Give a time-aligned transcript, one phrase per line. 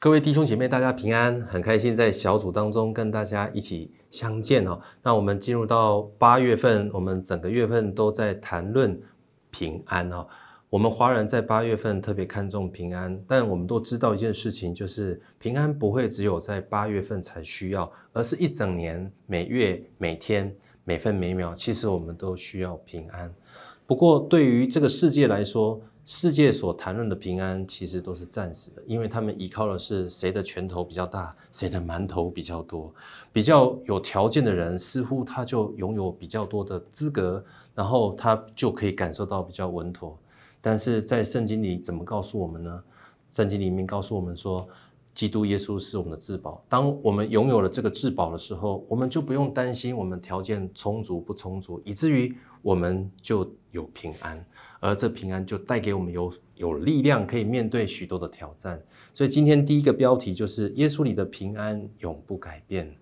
[0.00, 4.80] 各位弟兄姐妹，大家平安，很开心在小组当中跟大家一起相见哦。
[5.02, 9.02] 那我们进入到八月份，我们整个月份都在谈论
[9.50, 10.24] 平安哦。
[10.70, 20.54] 我们华人在八月份特别看重平安，但我们都知道一件事情，就是平安不会只有在八月份才需要，而是一整年、每月、每天、
[20.84, 23.34] 每分每秒，其实我们都需要平安。
[23.84, 25.80] 不过对于这个世界来说，
[26.10, 32.90] 世界所谈论的平安，其实都是暂时的，因为他们依靠的是谁的拳头比较大，谁的馒头比较多。
[33.30, 37.44] 比较有条件的人，似乎他就拥有比较多的资格，
[37.74, 40.18] 然后他就可以感受到比较稳妥。
[40.62, 42.82] 但是在圣经里怎么告诉我们呢？
[43.28, 44.66] 圣经里面告诉我们说。
[45.18, 46.64] 基督耶稣是我们的至宝。
[46.68, 52.32] 当我们拥有了这个至宝的时候，我们就不用担心我们条件充足不充足，以至于
[52.62, 54.46] 我们就有平安，
[54.78, 58.80] 而这平安就带给我们有有力量，可以面对许多的挑战。
[59.12, 62.94] 所以今天第一个标题就是耶稣里的平安永不改变。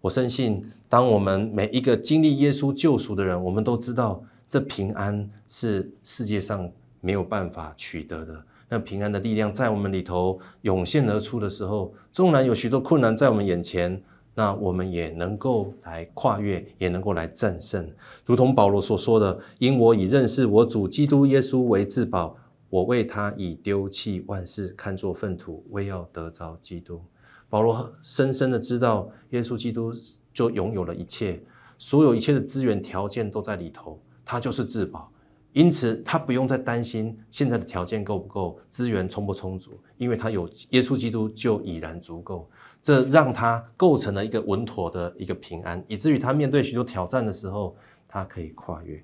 [0.00, 6.68] 我深信，当我们每一个经历耶稣救赎的人，我们都知道这平安是世界上
[7.00, 8.44] 没有办法取得的。
[8.70, 14.00] 那平安的力量在我们里头涌现而出的时候，纵然有许多困难在我们眼前，
[14.36, 17.92] 那我们也能够来跨越，也能够来战胜。
[18.24, 22.36] 如同保罗所说的：“因我以认识我主基督耶稣为至宝，
[22.68, 27.02] 我为他以丢弃万事，看作粪土，为要得着基督。”
[27.50, 29.92] 保罗深深的知道，耶稣基督
[30.32, 31.42] 就拥有了一切，
[31.76, 35.10] 所有一切的资源条件都在里头，他就是至宝。
[35.52, 42.48] 因此，他不用再担心现在的条件够不够，资源充不充足，因为他有耶稣基督就已然足够。
[42.82, 49.02] 这让他构成了一个稳妥的一个平安，以至于他面对许多挑战的时候，他可以跨越。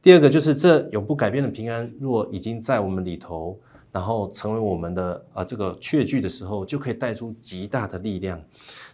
[0.00, 3.58] 第二个就是这永不改变的平安，若已经在我们里头。
[3.92, 8.42] 然后成为我们的啊这个确据的时候，就可以带出极大的力量。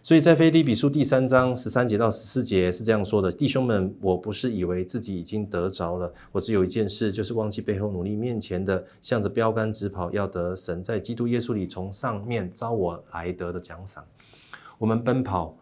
[0.03, 14.05] 所以在腓立比书第三章十三节到十四节是这样说的：弟兄们，我不是以为自己已经得着了，我只有一件事，就是忘记背后努力面前的，向着标杆直跑，要得神在基督耶稣里从上面招我来得的奖赏。
[14.77, 15.55] 我们奔跑。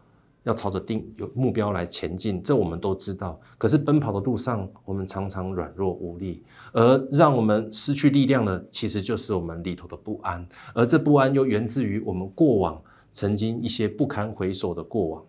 [0.48, 3.38] 要朝着定有目标来前进，这我们都知道。
[3.58, 6.42] 可是奔跑的路上，我们常常软弱无力，
[6.72, 10.48] 而让我们失去力量的，其实就是我们里头的不安。
[10.74, 12.82] 而这不安又源自于我们过往
[13.12, 15.26] 曾经一些不堪回首的过往，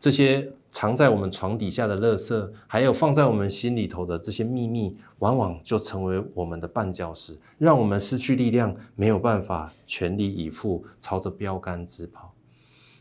[0.00, 12.33] 这些藏在我们床底下的垃圾，还有放在我们心里头的这些秘密，往往就成为我们的绊脚石，让我们失去力量，没有办法全力以赴朝着标杆直跑。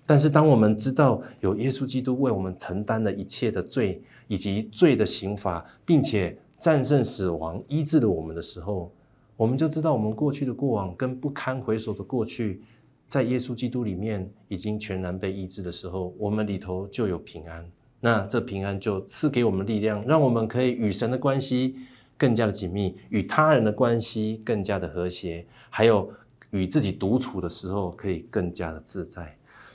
[0.06, 8.92] 但是，当我们知道有耶稣基督为我们承担了一切的罪以及罪的刑罚，并且战胜死亡、医治了我们的时候，
[9.38, 12.62] 我们就知道我们过去的过往跟不堪回首的过去，
[13.08, 17.66] 在耶稣基督里面已经全然被医治的时候，我们里头就有平安。
[18.02, 21.78] 那这平安就赐给我们力量，让我们可以与神的关系
[22.18, 26.12] 更加的紧密，与他人的关系更加的和谐，还有
[26.52, 29.34] 与自己独处的时候可以更加的自在。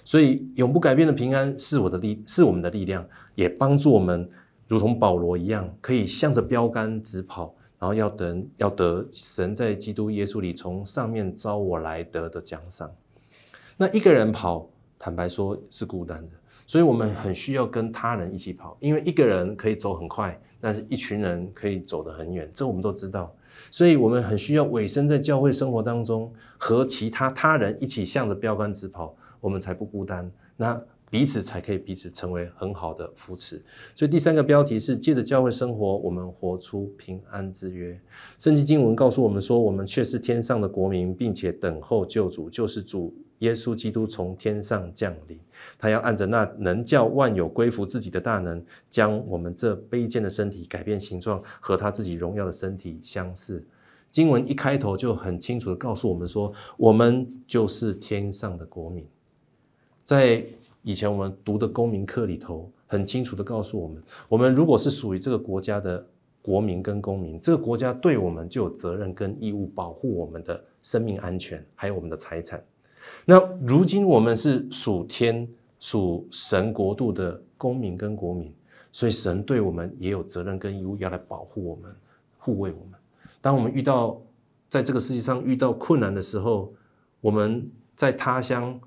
[0.09, 4.27] 所以，永不改变的平安是我的力，是我们的力量，也帮助我们，
[4.67, 12.91] 如同保罗一样，可以向着标杆直跑，然后要等，要得神在基督耶稣里从上面招我来得的奖赏。
[13.77, 14.67] 那一个人跑，
[14.99, 16.31] 坦白说是孤单的，
[16.67, 23.31] 所以我们很需要跟他人一起跑，因为一个人可以走很快，但是一群人可以走得很远，这我们都知道。
[23.71, 29.15] 所以我们很需要委身在教会生活当中，和其他他人一起向着标杆直跑。
[29.41, 33.63] 我们才不孤单，那彼此才可以彼此成为很好的扶持。
[33.95, 37.99] 所以第三个标题是借着教会生活，我们活出平安之约。
[38.37, 45.41] 圣经经文告诉我们说，我们却是天上的国民，并且等候救主，就是主耶稣基督从天上降临。
[45.79, 53.65] 他要按着那能叫万有归服自己的大能，将我们这卑贱的身体改变形状，和他自己荣耀的身体相似。
[54.11, 59.07] 经文一开头就很清楚的告诉我们说，我们就是天上的国民。
[60.09, 60.43] 在
[60.85, 66.03] 以前我们读的公民课里头，很清楚的告诉我们，我们如果是属于这个国家的
[66.41, 72.65] 国民跟公民，这个国家对我们就有责任跟义务保护我们的生命安全，还有我们的财产。
[73.27, 75.47] 那如今我们是属天、
[75.79, 78.51] 属神国度的公民跟国民，
[78.91, 81.95] 所以神对我们也有责任跟义务要来保护我们、
[82.39, 82.99] 护卫我们。
[83.43, 84.19] 当我们遇到
[84.71, 86.73] 在这个世界上遇到困难的时候，
[87.21, 88.81] 我们在他乡。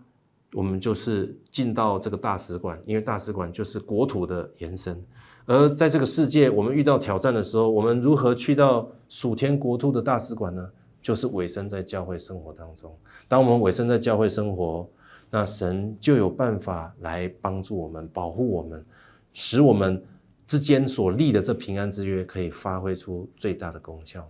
[0.53, 5.01] 我们就是进到这个大使馆，因为大使馆就是国土的延伸。
[5.45, 10.69] 而在这个世界，我们遇到挑战的时候，我们如何去到属天国土的大使馆呢？
[11.01, 12.95] 就是委身在教会生活当中。
[13.27, 14.87] 当我们委身在教会生活，
[15.31, 18.85] 那神就有办法来帮助我们、保护我们，
[19.33, 20.03] 使我们
[20.45, 24.29] 之间所立的这平安之约可以发挥出最大的功效。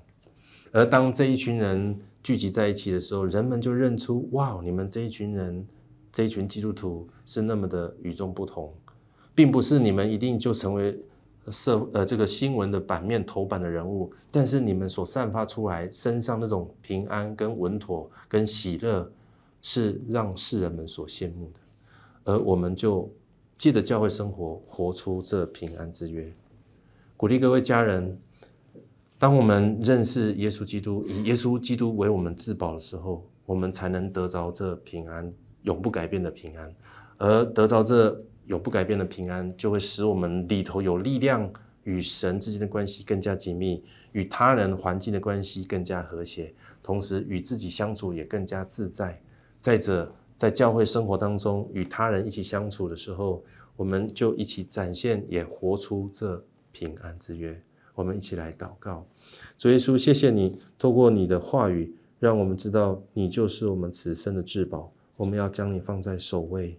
[0.71, 5.67] 而当这一群人聚集在一起的时候，人们就认出：哇，你们这一群人，
[6.11, 8.73] 这一群基督徒是那么的与众不同，
[9.33, 10.99] 并不是你们一定就成为。
[11.49, 19.11] 社呃，这个新闻的版面头版的人物，但是你们所散发出来身上那种平安、跟稳妥、跟喜乐，
[19.59, 21.59] 是让世人们所羡慕的。
[22.25, 23.11] 而我们就
[23.57, 26.31] 借着教会生活，活出这平安之约。
[27.17, 28.19] 鼓励各位家人，
[29.17, 36.73] 当我们认识耶稣基督，以耶稣基督为我们至宝的时候，我们才能得着这平安，永不改变的平安，
[37.17, 38.23] 而得着这。
[38.47, 41.49] 永不改变的平安，就会使我们里头有力量，
[41.83, 43.81] 与神之间的关系更加紧密，
[44.11, 46.53] 与他人环境的关系更加和谐，
[46.83, 49.21] 同时与自己相处也更加自在。
[49.61, 53.41] 再者，在教会生活当中，与他人一起相处的时候，
[53.77, 56.43] 我们就一起展现，也活出这
[56.73, 57.57] 平安之约。
[57.93, 59.05] 我们一起来祷告，
[59.57, 64.91] 主耶稣，谢谢你透过你的话语，让我们知道你就是我们此生的至宝，
[65.21, 66.75] 我们要将你放在首位。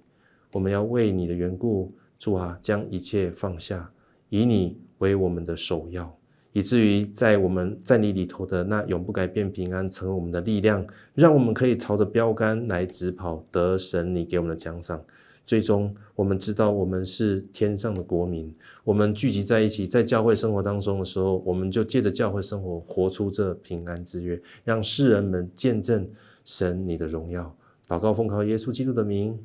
[0.50, 3.93] 我们要为你的缘故，主啊，将一切放下，
[4.31, 6.19] 以你为我们的首要，
[6.50, 10.85] 以至于在我们在你里头的那永不改变平安，成为我们的力量，
[11.15, 15.05] 让我们可以朝着标杆来直跑，得神你给我们的奖赏。
[15.47, 18.53] 最终，我们知道我们是天上的国民，
[18.83, 26.11] 我们聚集在一起，在教会生活当中的时候，我们就借着教会生活，活出这平安之约，让世人们见证
[26.44, 27.56] 神你的荣耀。
[27.93, 29.39] 祷告奉靠耶稣基督的名。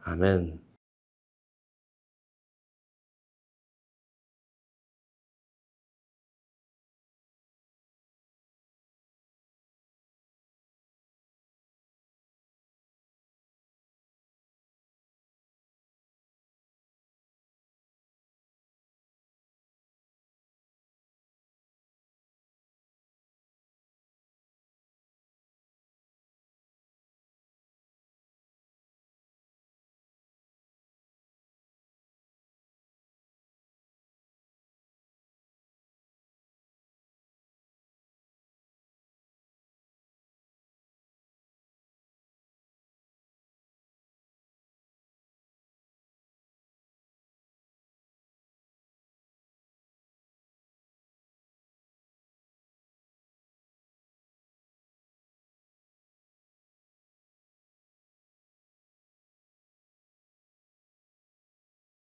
[0.00, 0.58] 阿门。